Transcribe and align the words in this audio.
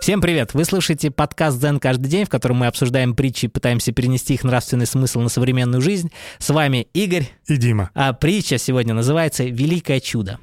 Всем 0.00 0.22
привет! 0.22 0.54
Вы 0.54 0.64
слушаете 0.64 1.10
подкаст 1.10 1.58
«Дзен 1.58 1.78
каждый 1.78 2.08
день», 2.08 2.24
в 2.24 2.30
котором 2.30 2.56
мы 2.56 2.68
обсуждаем 2.68 3.14
притчи 3.14 3.44
и 3.44 3.48
пытаемся 3.48 3.92
перенести 3.92 4.32
их 4.32 4.44
нравственный 4.44 4.86
смысл 4.86 5.20
на 5.20 5.28
современную 5.28 5.82
жизнь. 5.82 6.10
С 6.38 6.48
вами 6.48 6.88
Игорь. 6.94 7.28
И 7.46 7.58
Дима. 7.58 7.90
А 7.92 8.14
притча 8.14 8.56
сегодня 8.56 8.94
называется 8.94 9.44
«Великое 9.44 10.00
чудо». 10.00 10.38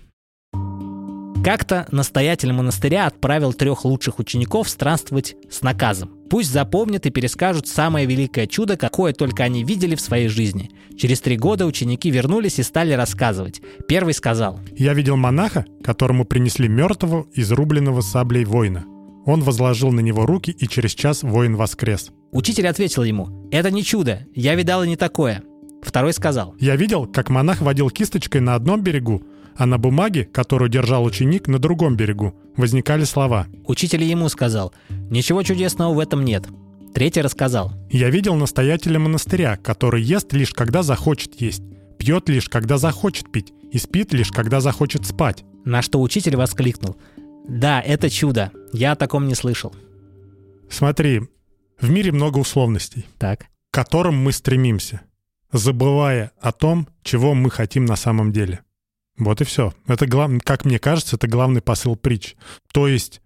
Как-то 1.44 1.88
настоятель 1.92 2.52
монастыря 2.52 3.08
отправил 3.08 3.52
трех 3.52 3.84
лучших 3.84 4.20
учеников 4.20 4.70
странствовать 4.70 5.36
с 5.50 5.64
наказом. 5.64 6.12
Пусть 6.30 6.52
запомнят 6.52 7.08
и 7.08 7.10
перескажут 7.10 7.68
самое 7.68 8.06
великое 8.06 8.46
чудо, 8.46 8.78
какое 8.78 9.12
только 9.12 9.44
они 9.44 9.64
видели 9.64 9.96
в 9.96 10.02
своей 10.02 10.28
жизни. 10.28 10.70
Через 11.00 11.20
три 11.22 11.36
года 11.36 11.66
ученики 11.66 12.12
вернулись 12.12 12.60
и 12.60 12.64
стали 12.64 12.94
рассказывать. 12.94 13.62
Первый 13.88 14.14
сказал. 14.14 14.60
«Я 14.76 14.94
видел 14.94 15.18
монаха, 15.18 15.66
которому 15.84 16.26
принесли 16.26 16.68
мертвого, 16.68 17.26
изрубленного 17.34 18.02
саблей 18.02 18.46
воина. 18.46 18.86
Он 19.28 19.44
возложил 19.44 19.92
на 19.92 20.00
него 20.00 20.26
руки, 20.26 20.52
и 20.52 20.68
через 20.68 20.92
час 20.96 21.22
воин 21.22 21.58
воскрес. 21.58 22.12
Учитель 22.32 22.68
ответил 22.68 23.04
ему, 23.04 23.48
«Это 23.52 23.70
не 23.70 23.84
чудо, 23.84 24.26
я 24.34 24.56
видал 24.56 24.84
и 24.84 24.88
не 24.88 24.96
такое». 24.96 25.44
Второй 25.82 26.14
сказал, 26.14 26.56
«Я 26.60 26.78
видел, 26.78 27.06
как 27.06 27.30
монах 27.30 27.62
водил 27.62 27.90
кисточкой 27.90 28.40
на 28.40 28.56
одном 28.56 28.82
берегу, 28.82 29.22
а 29.58 29.66
на 29.66 29.78
бумаге, 29.78 30.24
которую 30.24 30.70
держал 30.70 31.04
ученик, 31.04 31.48
на 31.48 31.60
другом 31.60 31.98
берегу, 31.98 32.36
возникали 32.56 33.04
слова. 33.04 33.48
Учитель 33.66 34.04
ему 34.04 34.30
сказал, 34.30 34.74
«Ничего 35.10 35.44
чудесного 35.44 35.94
в 35.94 36.00
этом 36.00 36.24
нет». 36.24 36.46
Третий 36.94 37.22
рассказал. 37.22 37.74
«Я 37.92 38.10
видел 38.10 38.36
настоятеля 38.36 38.98
монастыря, 38.98 39.58
который 39.58 40.02
ест 40.02 40.32
лишь 40.32 40.54
когда 40.54 40.84
захочет 40.84 41.42
есть, 41.42 41.64
пьет 41.98 42.30
лишь 42.30 42.48
когда 42.48 42.78
захочет 42.78 43.30
пить 43.30 43.52
и 43.74 43.78
спит 43.78 44.14
лишь 44.14 44.32
когда 44.32 44.62
захочет 44.62 45.06
спать». 45.06 45.44
На 45.66 45.82
что 45.82 46.02
учитель 46.02 46.38
воскликнул. 46.38 46.96
Да, 47.48 47.82
это 47.82 48.10
чудо. 48.10 48.52
Я 48.74 48.92
о 48.92 48.96
таком 48.96 49.28
не 49.28 49.36
слышал. 49.36 49.74
Смотри, 50.70 51.22
в 51.80 51.90
мире 51.90 52.12
много 52.12 52.40
условностей, 52.40 53.06
так. 53.18 53.46
к 53.72 53.74
которым 53.74 54.16
мы 54.22 54.32
стремимся, 54.32 55.02
забывая 55.52 56.32
о 56.42 56.52
том, 56.52 56.88
чего 57.04 57.34
мы 57.34 57.50
хотим 57.50 57.86
на 57.86 57.96
самом 57.96 58.32
деле. 58.32 58.62
Вот 59.18 59.42
и 59.42 59.46
все. 59.46 59.74
Это 59.88 60.06
глав... 60.06 60.32
как 60.44 60.66
мне 60.66 60.78
кажется, 60.78 61.16
это 61.16 61.28
главный 61.28 61.62
посыл 61.62 61.96
притч. 61.96 62.36
То 62.72 62.88
есть, 62.88 63.22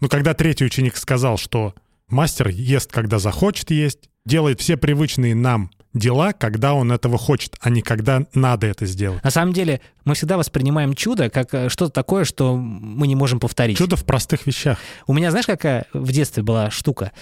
ну, 0.00 0.08
когда 0.08 0.34
третий 0.34 0.64
ученик 0.64 0.96
сказал, 0.96 1.38
что 1.38 1.74
мастер 2.08 2.48
ест, 2.48 2.90
когда 2.90 3.18
захочет 3.18 3.70
есть, 3.70 4.10
делает 4.26 4.60
все 4.60 4.76
привычные 4.76 5.34
нам 5.34 5.70
дела, 5.94 6.32
когда 6.32 6.74
он 6.74 6.92
этого 6.92 7.18
хочет, 7.18 7.56
а 7.60 7.70
не 7.70 7.82
когда 7.82 8.26
надо 8.34 8.66
это 8.66 8.86
сделать. 8.86 9.22
На 9.22 9.30
самом 9.30 9.52
деле, 9.52 9.80
мы 10.04 10.14
всегда 10.14 10.36
воспринимаем 10.36 10.94
чудо 10.94 11.30
как 11.30 11.52
э, 11.54 11.68
что-то 11.68 11.92
такое, 11.92 12.24
что 12.24 12.56
мы 12.56 13.06
не 13.06 13.14
можем 13.14 13.40
повторить. 13.40 13.78
Чудо 13.78 13.96
в 13.96 14.04
простых 14.04 14.46
вещах. 14.46 14.78
У 15.06 15.12
меня, 15.12 15.30
знаешь, 15.30 15.46
какая 15.46 15.86
в 15.92 16.10
детстве 16.12 16.42
была 16.42 16.70
штука? 16.70 17.12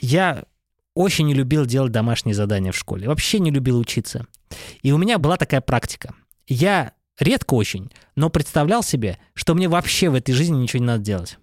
Я 0.00 0.44
очень 0.94 1.26
не 1.26 1.34
любил 1.34 1.64
делать 1.64 1.92
домашние 1.92 2.34
задания 2.34 2.72
в 2.72 2.76
школе. 2.76 3.08
Вообще 3.08 3.38
не 3.38 3.50
любил 3.50 3.78
учиться. 3.78 4.26
И 4.82 4.92
у 4.92 4.98
меня 4.98 5.18
была 5.18 5.36
такая 5.36 5.60
практика. 5.60 6.14
Я 6.46 6.92
редко 7.18 7.54
очень, 7.54 7.90
но 8.16 8.30
представлял 8.30 8.82
себе, 8.82 9.18
что 9.34 9.54
мне 9.54 9.68
вообще 9.68 10.08
в 10.10 10.14
этой 10.14 10.32
жизни 10.32 10.56
ничего 10.56 10.80
не 10.80 10.86
надо 10.86 11.04
делать. 11.04 11.38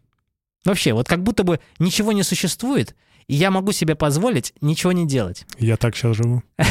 Вообще, 0.66 0.94
вот 0.94 1.08
как 1.08 1.23
будто 1.23 1.44
бы 1.44 1.59
ничего 1.80 2.11
не 2.11 2.23
существует, 2.23 2.95
и 3.27 3.35
я 3.35 3.52
могу 3.52 3.71
себе 3.71 3.95
позволить 3.95 4.53
ничего 4.61 4.91
не 4.91 5.08
делать. 5.08 5.45
Я 5.58 5.77
так 5.77 5.95
сейчас 5.95 6.17
живу. 6.17 6.44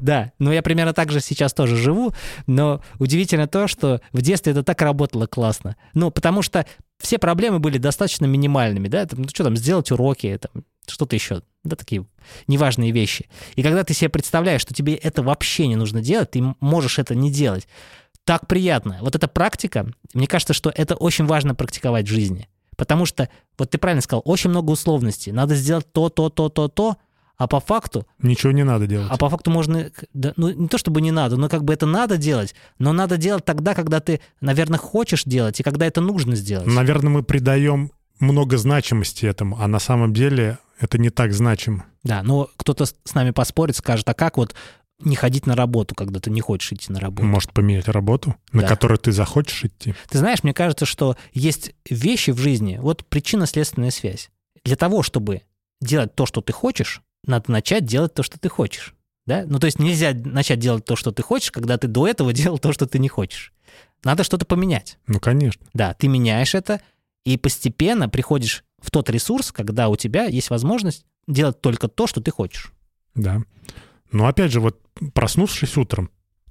Да, 0.00 0.32
но 0.38 0.52
я 0.52 0.62
примерно 0.62 0.92
так 0.92 1.12
же 1.12 1.20
сейчас 1.20 1.52
тоже 1.52 1.76
живу, 1.76 2.12
но 2.46 2.82
удивительно 2.98 3.46
то, 3.46 3.68
что 3.68 4.00
в 4.12 4.22
детстве 4.22 4.52
это 4.52 4.62
так 4.62 4.80
работало 4.82 5.26
классно. 5.26 5.76
Ну, 5.94 6.10
потому 6.10 6.42
что 6.42 6.66
все 6.98 7.18
проблемы 7.18 7.58
были 7.58 7.78
достаточно 7.78 8.26
минимальными, 8.26 8.88
да, 8.88 9.06
ну 9.12 9.28
что 9.28 9.44
там, 9.44 9.56
сделать 9.56 9.90
уроки, 9.90 10.38
там, 10.40 10.64
что-то 10.86 11.14
еще, 11.14 11.42
да, 11.64 11.76
такие 11.76 12.06
неважные 12.46 12.90
вещи. 12.90 13.28
И 13.54 13.62
когда 13.62 13.84
ты 13.84 13.94
себе 13.94 14.08
представляешь, 14.08 14.62
что 14.62 14.74
тебе 14.74 14.94
это 14.94 15.22
вообще 15.22 15.66
не 15.66 15.76
нужно 15.76 16.00
делать, 16.00 16.30
ты 16.30 16.42
можешь 16.60 16.98
это 16.98 17.14
не 17.14 17.30
делать, 17.30 17.68
так 18.24 18.46
приятно. 18.46 18.98
Вот 19.00 19.16
эта 19.16 19.28
практика, 19.28 19.86
мне 20.14 20.26
кажется, 20.26 20.54
что 20.54 20.72
это 20.74 20.94
очень 20.94 21.26
важно 21.26 21.54
практиковать 21.54 22.06
в 22.06 22.12
жизни. 22.12 22.48
Потому 22.76 23.06
что, 23.06 23.28
вот 23.58 23.70
ты 23.70 23.78
правильно 23.78 24.02
сказал, 24.02 24.22
очень 24.24 24.50
много 24.50 24.70
условностей. 24.70 25.32
Надо 25.32 25.54
сделать 25.54 25.86
то, 25.92 26.08
то, 26.08 26.30
то, 26.30 26.48
то, 26.48 26.68
то, 26.68 26.96
а 27.36 27.46
по 27.46 27.60
факту... 27.60 28.06
Ничего 28.20 28.52
не 28.52 28.64
надо 28.64 28.86
делать. 28.86 29.08
А 29.10 29.16
по 29.16 29.28
факту 29.28 29.50
можно... 29.50 29.90
Да, 30.14 30.32
ну, 30.36 30.50
не 30.50 30.68
то 30.68 30.78
чтобы 30.78 31.00
не 31.00 31.10
надо, 31.10 31.36
но 31.36 31.48
как 31.48 31.64
бы 31.64 31.72
это 31.72 31.86
надо 31.86 32.16
делать, 32.16 32.54
но 32.78 32.92
надо 32.92 33.16
делать 33.16 33.44
тогда, 33.44 33.74
когда 33.74 34.00
ты, 34.00 34.20
наверное, 34.40 34.78
хочешь 34.78 35.24
делать, 35.24 35.58
и 35.58 35.62
когда 35.62 35.86
это 35.86 36.00
нужно 36.00 36.36
сделать. 36.36 36.66
Наверное, 36.66 37.10
мы 37.10 37.22
придаем 37.22 37.90
много 38.20 38.56
значимости 38.56 39.26
этому, 39.26 39.58
а 39.60 39.66
на 39.66 39.80
самом 39.80 40.12
деле 40.12 40.58
это 40.78 40.98
не 40.98 41.10
так 41.10 41.32
значимо. 41.32 41.84
Да, 42.04 42.22
но 42.22 42.48
кто-то 42.56 42.86
с 42.86 43.14
нами 43.14 43.30
поспорит, 43.30 43.76
скажет, 43.76 44.08
а 44.08 44.14
как 44.14 44.36
вот 44.36 44.54
не 45.04 45.16
ходить 45.16 45.46
на 45.46 45.54
работу, 45.54 45.94
когда 45.94 46.20
ты 46.20 46.30
не 46.30 46.40
хочешь 46.40 46.72
идти 46.72 46.92
на 46.92 47.00
работу. 47.00 47.26
Может 47.26 47.52
поменять 47.52 47.88
работу, 47.88 48.36
на 48.52 48.62
да. 48.62 48.68
которую 48.68 48.98
ты 48.98 49.12
захочешь 49.12 49.64
идти. 49.64 49.94
Ты 50.08 50.18
знаешь, 50.18 50.42
мне 50.42 50.54
кажется, 50.54 50.86
что 50.86 51.16
есть 51.32 51.74
вещи 51.88 52.30
в 52.30 52.38
жизни, 52.38 52.78
вот 52.80 53.04
причинно-следственная 53.06 53.90
связь. 53.90 54.30
Для 54.64 54.76
того, 54.76 55.02
чтобы 55.02 55.42
делать 55.80 56.14
то, 56.14 56.26
что 56.26 56.40
ты 56.40 56.52
хочешь, 56.52 57.02
надо 57.24 57.50
начать 57.50 57.84
делать 57.84 58.14
то, 58.14 58.22
что 58.22 58.38
ты 58.38 58.48
хочешь. 58.48 58.94
Да? 59.26 59.44
Ну, 59.46 59.58
то 59.58 59.66
есть 59.66 59.78
нельзя 59.78 60.12
начать 60.12 60.58
делать 60.58 60.84
то, 60.84 60.96
что 60.96 61.12
ты 61.12 61.22
хочешь, 61.22 61.50
когда 61.50 61.78
ты 61.78 61.88
до 61.88 62.08
этого 62.08 62.32
делал 62.32 62.58
то, 62.58 62.72
что 62.72 62.86
ты 62.86 62.98
не 62.98 63.08
хочешь. 63.08 63.52
Надо 64.04 64.24
что-то 64.24 64.44
поменять. 64.44 64.98
Ну, 65.06 65.20
конечно. 65.20 65.64
Да, 65.74 65.94
ты 65.94 66.08
меняешь 66.08 66.54
это, 66.54 66.80
и 67.24 67.36
постепенно 67.36 68.08
приходишь 68.08 68.64
в 68.80 68.90
тот 68.90 69.08
ресурс, 69.10 69.52
когда 69.52 69.88
у 69.88 69.96
тебя 69.96 70.24
есть 70.24 70.50
возможность 70.50 71.04
делать 71.28 71.60
только 71.60 71.86
то, 71.86 72.08
что 72.08 72.20
ты 72.20 72.32
хочешь. 72.32 72.72
Да. 73.14 73.42
Но 74.12 74.26
опять 74.26 74.52
же, 74.52 74.60
вот 74.60 74.80
проснувшись 75.14 75.76
утром, 75.76 76.10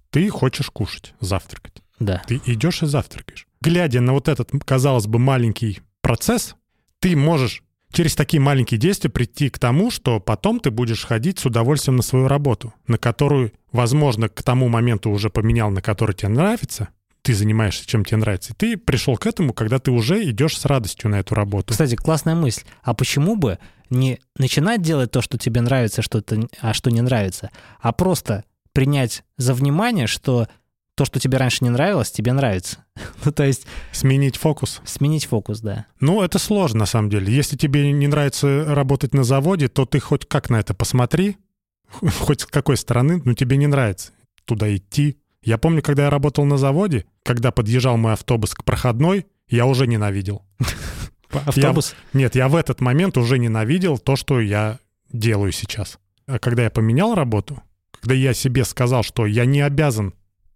ты 0.10 0.30
хочешь 0.30 0.70
кушать, 0.70 1.14
завтракать. 1.20 1.82
Да. 2.00 2.22
Ты 2.28 2.42
идешь 2.46 2.84
и 2.84 2.88
завтракаешь. 2.88 3.48
Глядя 3.62 4.02
на 4.02 4.14
вот 4.14 4.28
этот, 4.28 4.50
казалось 4.66 5.08
бы, 5.08 5.20
маленький 5.20 5.80
процесс, 6.02 6.56
ты 7.00 7.16
можешь 7.16 7.64
через 7.92 8.16
такие 8.16 8.42
маленькие 8.42 8.80
действия 8.80 9.10
прийти 9.10 9.50
к 9.50 9.60
тому, 9.60 9.92
что 9.92 10.20
потом 10.20 10.60
ты 10.60 10.72
будешь 10.72 11.06
ходить 11.06 11.40
с 11.40 11.46
удовольствием 11.46 11.98
на 11.98 12.04
свою 12.04 12.28
работу, 12.28 12.74
на 12.88 12.98
которую, 12.98 13.54
возможно, 13.72 14.30
к 14.30 14.42
тому 14.44 14.68
моменту 14.68 15.10
уже 15.12 15.30
поменял, 15.30 15.70
на 15.70 15.82
который 15.82 16.16
тебе 16.16 16.30
нравится, 16.30 16.90
ты 17.22 17.36
занимаешься, 17.36 17.86
чем 17.86 18.04
тебе 18.04 18.18
нравится. 18.18 18.54
И 18.54 18.56
ты 18.56 18.78
пришел 18.78 19.16
к 19.16 19.28
этому, 19.28 19.54
когда 19.54 19.78
ты 19.80 19.92
уже 19.92 20.24
идешь 20.30 20.58
с 20.58 20.66
радостью 20.66 21.12
на 21.12 21.20
эту 21.20 21.36
работу. 21.36 21.72
Кстати, 21.72 21.96
классная 21.96 22.36
мысль. 22.36 22.64
А 22.82 22.94
почему 22.94 23.36
бы 23.36 23.60
не 23.91 24.19
начинать 24.35 24.81
делать 24.81 25.12
то, 25.12 25.22
что 25.22 25.38
тебе 25.38 25.62
нравится, 25.62 26.02
что 26.02 26.22
то, 26.22 26.47
а 26.59 26.74
что 26.74 26.90
не 26.90 27.02
нравится, 27.02 27.52
а 27.79 27.91
просто 27.91 28.44
принять 28.74 29.24
за 29.38 29.53
внимание, 29.53 30.07
что 30.07 30.47
то, 30.96 31.06
что 31.06 31.19
тебе 31.19 31.38
раньше 31.38 31.63
не 31.63 31.69
нравилось, 31.69 32.12
тебе 32.12 32.34
нравится. 32.34 32.84
ну, 33.25 33.31
то 33.31 33.44
есть... 33.44 33.66
Сменить 33.91 34.38
фокус. 34.38 34.81
Сменить 34.85 35.25
фокус, 35.25 35.59
да. 35.59 35.85
Ну, 36.00 36.22
это 36.22 36.40
сложно, 36.40 36.79
на 36.79 36.85
самом 36.85 37.09
деле. 37.09 37.34
Если 37.34 37.57
тебе 37.57 37.91
не 37.91 38.07
нравится 38.07 38.66
работать 38.68 39.13
на 39.13 39.24
заводе, 39.24 39.68
то 39.68 39.85
ты 39.85 40.00
хоть 40.00 40.28
как 40.28 40.50
на 40.50 40.59
это 40.59 40.73
посмотри, 40.73 41.38
хоть 42.19 42.41
с 42.41 42.46
какой 42.46 42.78
стороны, 42.78 43.22
но 43.23 43.34
тебе 43.34 43.58
не 43.58 43.68
нравится 43.68 44.12
туда 44.46 44.75
идти, 44.75 45.18
я 45.44 45.58
помню, 45.58 45.81
когда 45.81 46.03
я 46.03 46.09
работал 46.09 46.46
на 46.46 46.58
заводе, 46.58 47.06
когда 47.23 47.52
подъезжал 47.52 47.97
мой 47.97 48.13
автобус 48.13 48.53
к 48.53 48.63
проходной, 48.63 49.25
я 49.47 49.66
уже 49.66 49.88
ненавидел. 49.88 50.44
Автобус? 51.40 51.96
Я, 52.14 52.19
нет, 52.19 52.36
я 52.36 52.47
в 52.47 52.56
этот 52.56 52.81
момент 52.81 53.18
уже 53.18 53.38
ненавидел 53.40 53.97
то, 53.97 54.16
что 54.16 54.40
я 54.40 54.80
делаю 55.12 55.52
сейчас. 55.52 56.00
А 56.28 56.40
когда 56.40 56.64
я 56.64 56.69
поменял 56.69 57.16
работу, 57.16 57.62
когда 58.00 58.16
я 58.16 58.34
себе 58.34 58.66
сказал, 58.66 59.03
что 59.03 59.25
я 59.25 59.46
не 59.46 59.62
обязан 59.62 60.14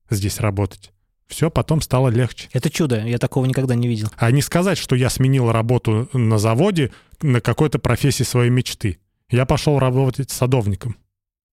здесь 0.09 0.39
работать, 0.39 0.91
все 1.27 1.49
потом 1.49 1.81
стало 1.81 2.09
легче. 2.09 2.49
Это 2.53 2.69
чудо, 2.69 3.03
я 3.03 3.17
такого 3.17 3.45
никогда 3.45 3.75
не 3.75 3.87
видел. 3.87 4.09
А 4.17 4.31
не 4.31 4.41
сказать, 4.41 4.77
что 4.77 4.95
я 4.95 5.09
сменил 5.09 5.51
работу 5.51 6.07
на 6.13 6.37
заводе 6.37 6.91
на 7.21 7.41
какой-то 7.41 7.79
профессии 7.79 8.23
своей 8.23 8.51
мечты. 8.51 8.99
Я 9.29 9.45
пошел 9.45 9.79
работать 9.79 10.29
садовником. 10.29 10.97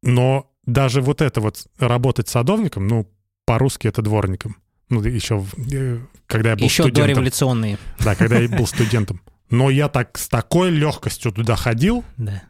Но 0.02 0.50
даже 0.66 1.00
вот 1.00 1.22
это 1.22 1.40
вот 1.40 1.66
работать 1.78 2.28
садовником, 2.28 2.86
ну, 2.86 3.08
по-русски 3.46 3.88
это 3.88 4.02
дворником. 4.02 4.56
Ну, 4.92 5.02
еще 5.02 5.42
э, 5.72 6.00
когда 6.26 6.50
я 6.50 6.56
был 6.56 6.64
еще 6.64 6.82
студентом. 6.82 7.04
Еще 7.04 7.14
дореволюционные. 7.14 7.78
Да, 7.98 8.14
когда 8.14 8.38
я 8.38 8.48
был 8.58 8.66
студентом. 8.66 9.22
Но 9.48 9.70
я 9.70 9.88
так 9.88 10.18
с 10.18 10.28
такой 10.28 10.70
легкостью 10.70 11.32
туда 11.32 11.56
ходил. 11.56 12.04
Да. 12.18 12.42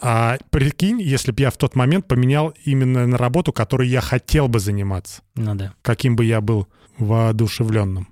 А 0.00 0.36
прикинь, 0.50 1.00
если 1.00 1.32
бы 1.32 1.40
я 1.40 1.50
в 1.50 1.56
тот 1.56 1.74
момент 1.74 2.06
поменял 2.06 2.54
именно 2.66 3.06
на 3.06 3.16
работу, 3.16 3.54
которой 3.54 3.88
я 3.88 4.02
хотел 4.02 4.46
бы 4.48 4.60
заниматься. 4.60 5.22
Ну 5.36 5.54
да. 5.54 5.72
Каким 5.80 6.16
бы 6.16 6.26
я 6.26 6.42
был 6.42 6.68
воодушевленным. 6.98 8.08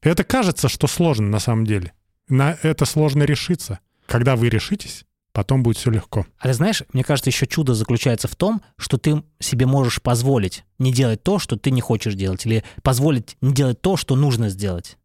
Это 0.00 0.24
кажется, 0.24 0.70
что 0.70 0.86
сложно 0.86 1.28
на 1.28 1.40
самом 1.40 1.66
деле. 1.66 1.92
На 2.28 2.56
это 2.62 2.86
сложно 2.86 3.24
решиться. 3.24 3.80
Когда 4.06 4.34
вы 4.34 4.48
решитесь, 4.48 5.04
потом 5.38 5.62
будет 5.62 5.76
все 5.76 5.92
легко. 5.92 6.26
А 6.40 6.48
ты 6.48 6.52
знаешь, 6.52 6.82
мне 6.92 7.04
кажется, 7.04 7.30
еще 7.30 7.46
чудо 7.46 7.72
заключается 7.72 8.26
в 8.26 8.34
том, 8.34 8.60
что 8.76 8.98
ты 8.98 9.22
себе 9.38 9.66
можешь 9.66 10.02
позволить 10.02 10.64
не 10.80 10.92
делать 10.92 11.22
то, 11.22 11.38
что 11.38 11.56
ты 11.56 11.70
не 11.70 11.80
хочешь 11.80 12.16
делать, 12.16 12.44
или 12.44 12.64
позволить 12.82 13.36
не 13.40 13.54
делать 13.54 13.80
то, 13.80 13.96
что 13.96 14.16
нужно 14.16 14.48
сделать. 14.48 14.98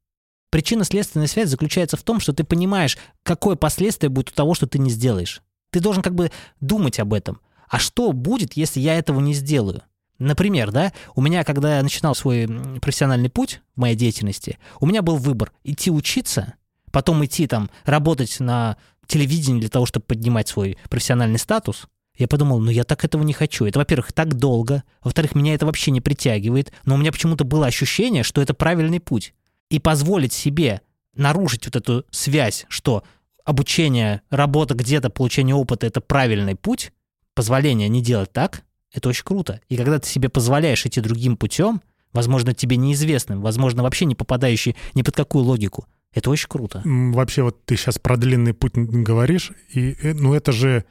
Причинно-следственная 0.50 1.28
связь 1.28 1.50
заключается 1.50 1.98
в 1.98 2.02
том, 2.02 2.20
что 2.20 2.34
ты 2.34 2.44
понимаешь, 2.44 2.98
какое 3.22 3.56
последствие 3.56 4.10
будет 4.10 4.32
у 4.32 4.34
того, 4.34 4.56
что 4.56 4.66
ты 4.66 4.80
не 4.80 4.90
сделаешь. 4.90 5.44
Ты 5.70 5.80
должен 5.80 6.02
как 6.02 6.16
бы 6.16 6.32
думать 6.60 7.00
об 7.00 7.14
этом. 7.14 7.40
А 7.70 7.78
что 7.78 8.12
будет, 8.12 8.54
если 8.54 8.80
я 8.80 8.98
этого 8.98 9.20
не 9.20 9.36
сделаю? 9.36 9.84
Например, 10.18 10.72
да, 10.72 10.94
у 11.14 11.22
меня, 11.22 11.44
когда 11.44 11.78
я 11.78 11.84
начинал 11.84 12.16
свой 12.16 12.48
профессиональный 12.82 13.30
путь 13.30 13.62
в 13.76 13.82
моей 13.82 13.96
деятельности, 13.96 14.58
у 14.80 14.88
меня 14.88 15.04
был 15.04 15.18
выбор 15.18 15.52
идти 15.64 15.92
учиться, 15.92 16.56
потом 16.92 17.24
идти 17.24 17.46
там 17.46 17.70
работать 17.86 18.40
на 18.40 18.78
телевидении 19.08 19.60
для 19.60 19.70
того, 19.70 19.86
чтобы 19.86 20.06
поднимать 20.06 20.48
свой 20.48 20.78
профессиональный 20.90 21.40
статус. 21.40 21.88
Я 22.16 22.28
подумал, 22.28 22.60
ну 22.60 22.70
я 22.70 22.84
так 22.84 23.04
этого 23.04 23.24
не 23.24 23.34
хочу. 23.34 23.66
Это, 23.66 23.80
во-первых, 23.80 24.14
так 24.14 24.36
долго, 24.36 24.84
во-вторых, 25.02 25.36
меня 25.36 25.56
это 25.56 25.66
вообще 25.66 25.92
не 25.92 26.02
притягивает, 26.02 26.72
но 26.86 26.96
у 26.96 26.98
меня 26.98 27.12
почему-то 27.12 27.44
было 27.44 27.66
ощущение, 27.66 28.24
что 28.24 28.42
это 28.42 28.54
правильный 28.54 29.00
путь. 29.00 29.34
И 29.70 29.80
позволить 29.80 30.34
себе 30.34 30.82
нарушить 31.16 31.66
вот 31.66 31.76
эту 31.76 32.06
связь, 32.12 32.66
что 32.70 33.04
обучение, 33.44 34.22
работа 34.30 34.76
где-то, 34.76 35.10
получение 35.10 35.56
опыта— 35.56 35.86
это 35.88 36.02
правильный 36.02 36.56
путь, 36.56 36.94
позволение 37.34 37.90
не 37.90 38.02
делать 38.02 38.32
так, 38.32 38.64
это 38.94 39.10
очень 39.10 39.24
круто. 39.24 39.60
И 39.70 39.76
когда 39.76 40.00
ты 40.00 40.08
себе 40.08 40.30
позволяешь 40.30 40.86
идти 40.86 41.02
другим 41.02 41.36
путем, 41.36 41.82
возможно, 42.12 42.54
тебе 42.54 42.78
неизвестным, 42.78 43.42
возможно, 43.42 43.82
вообще 43.84 44.06
не 44.06 44.16
попадающий 44.16 44.76
ни 44.94 45.02
под 45.02 45.16
какую 45.16 45.46
логику, 45.46 45.88
это 46.14 46.30
очень 46.30 46.48
круто. 46.48 46.82
Вообще, 46.86 47.44
вот 47.44 47.66
ты 47.66 47.76
сейчас 47.76 48.00
про 48.00 48.18
длинный 48.18 48.54
путь 48.54 48.74
говоришь, 48.76 49.52
и, 49.74 49.96
э, 50.02 50.14
ну, 50.14 50.34
это 50.34 50.52
же 50.52 50.86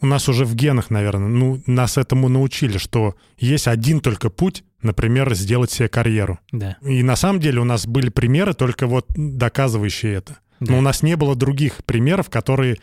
у 0.00 0.06
нас 0.06 0.28
уже 0.28 0.44
в 0.44 0.54
генах, 0.54 0.90
наверное, 0.90 1.28
ну, 1.28 1.62
нас 1.66 1.98
этому 1.98 2.28
научили, 2.28 2.78
что 2.78 3.14
есть 3.38 3.68
один 3.68 4.00
только 4.00 4.30
путь, 4.30 4.64
например, 4.82 5.34
сделать 5.34 5.70
себе 5.70 5.88
карьеру. 5.88 6.38
Да. 6.52 6.76
И 6.82 7.02
на 7.02 7.16
самом 7.16 7.40
деле 7.40 7.60
у 7.60 7.64
нас 7.64 7.86
были 7.86 8.08
примеры, 8.08 8.54
только 8.54 8.86
вот 8.86 9.06
доказывающие 9.14 10.14
это. 10.14 10.38
Да. 10.58 10.72
Но 10.72 10.78
у 10.78 10.80
нас 10.80 11.02
не 11.02 11.16
было 11.16 11.36
других 11.36 11.84
примеров, 11.84 12.30
которые 12.30 12.78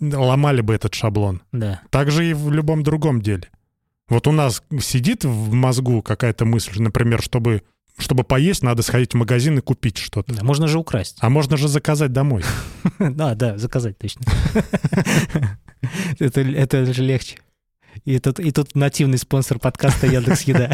ломали 0.00 0.60
бы 0.60 0.74
этот 0.74 0.94
шаблон. 0.94 1.42
Да. 1.52 1.82
Так 1.90 2.10
же 2.10 2.28
и 2.28 2.34
в 2.34 2.50
любом 2.50 2.82
другом 2.82 3.20
деле. 3.20 3.48
Вот 4.08 4.26
у 4.26 4.32
нас 4.32 4.62
сидит 4.80 5.24
в 5.24 5.52
мозгу 5.52 6.02
какая-то 6.02 6.44
мысль, 6.44 6.82
например, 6.82 7.22
чтобы 7.22 7.62
чтобы 7.98 8.24
поесть, 8.24 8.62
надо 8.62 8.82
сходить 8.82 9.12
в 9.12 9.16
магазин 9.16 9.58
и 9.58 9.60
купить 9.60 9.98
что-то. 9.98 10.34
Да, 10.34 10.44
можно 10.44 10.68
же 10.68 10.78
украсть. 10.78 11.18
А 11.20 11.28
можно 11.30 11.56
же 11.56 11.68
заказать 11.68 12.12
домой. 12.12 12.42
Да, 12.98 13.34
да, 13.34 13.58
заказать 13.58 13.98
точно. 13.98 14.22
это, 16.18 16.40
это 16.40 16.92
же 16.92 17.02
легче. 17.02 17.38
И 18.04 18.18
тут, 18.18 18.40
и 18.40 18.50
тут 18.50 18.74
нативный 18.74 19.18
спонсор 19.18 19.58
подкаста 19.58 20.06
Яндекс 20.06 20.42
Еда. 20.42 20.72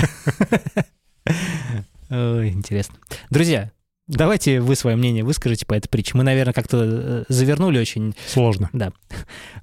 Ой, 2.10 2.50
интересно. 2.50 2.96
Друзья, 3.30 3.72
Давайте 4.08 4.62
вы 4.62 4.74
свое 4.74 4.96
мнение 4.96 5.22
выскажите 5.22 5.66
по 5.66 5.74
этой 5.74 5.88
притче. 5.88 6.12
Мы, 6.14 6.24
наверное, 6.24 6.54
как-то 6.54 6.82
э, 6.82 7.24
завернули 7.28 7.78
очень... 7.78 8.14
Сложно. 8.26 8.70
Да. 8.72 8.90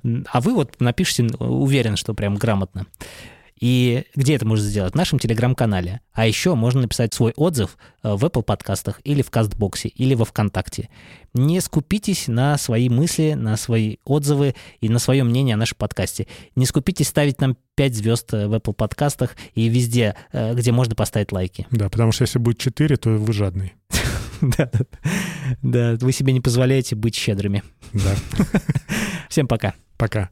А 0.03 0.39
вы 0.39 0.53
вот 0.53 0.79
напишите, 0.79 1.23
уверен, 1.39 1.95
что 1.95 2.13
прям 2.13 2.35
грамотно. 2.35 2.85
И 3.59 4.03
где 4.15 4.35
это 4.35 4.45
можно 4.45 4.65
сделать? 4.65 4.93
В 4.93 4.97
нашем 4.97 5.17
телеграм-канале. 5.17 6.01
А 6.11 6.27
еще 6.27 6.55
можно 6.55 6.81
написать 6.81 7.13
свой 7.13 7.31
отзыв 7.37 7.77
э, 8.03 8.13
в 8.13 8.25
Apple 8.25 8.43
подкастах 8.43 8.99
или 9.05 9.21
в 9.21 9.31
Кастбоксе, 9.31 9.87
или 9.87 10.13
во 10.13 10.25
Вконтакте. 10.25 10.89
Не 11.33 11.61
скупитесь 11.61 12.27
на 12.27 12.57
свои 12.57 12.89
мысли, 12.89 13.33
на 13.33 13.55
свои 13.55 13.97
отзывы 14.03 14.55
и 14.81 14.89
на 14.89 14.99
свое 14.99 15.23
мнение 15.23 15.53
о 15.53 15.57
нашем 15.57 15.77
подкасте. 15.77 16.27
Не 16.55 16.65
скупитесь 16.65 17.07
ставить 17.07 17.39
нам 17.39 17.55
5 17.75 17.95
звезд 17.95 18.33
э, 18.33 18.47
в 18.47 18.53
Apple 18.53 18.73
подкастах 18.73 19.37
и 19.53 19.69
везде, 19.69 20.15
э, 20.33 20.53
где 20.53 20.73
можно 20.73 20.95
поставить 20.95 21.31
лайки. 21.31 21.65
Да, 21.71 21.89
потому 21.89 22.11
что 22.11 22.23
если 22.23 22.39
будет 22.39 22.57
4, 22.59 22.97
то 22.97 23.09
вы 23.09 23.33
жадный. 23.33 23.73
Да, 24.41 24.69
да, 25.61 25.95
вы 26.01 26.11
себе 26.11 26.33
не 26.33 26.41
позволяете 26.41 26.95
быть 26.95 27.15
щедрыми. 27.15 27.63
Да. 27.93 28.15
Всем 29.29 29.47
пока. 29.47 29.73
Пока. 29.97 30.27